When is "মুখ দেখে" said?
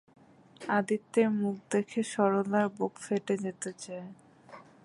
1.39-2.01